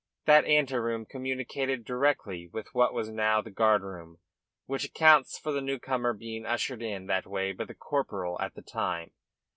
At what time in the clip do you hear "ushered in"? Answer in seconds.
6.43-7.05